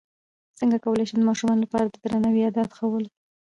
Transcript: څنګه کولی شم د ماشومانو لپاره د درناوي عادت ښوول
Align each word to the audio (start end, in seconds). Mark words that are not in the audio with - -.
څنګه 0.59 0.77
کولی 0.83 1.05
شم 1.09 1.17
د 1.21 1.27
ماشومانو 1.29 1.63
لپاره 1.65 1.85
د 1.87 1.95
درناوي 2.03 2.41
عادت 2.45 2.69
ښوول 2.77 3.05